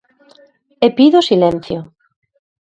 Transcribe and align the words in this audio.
E 0.85 0.87
pido 0.97 1.19
silencio. 1.29 1.79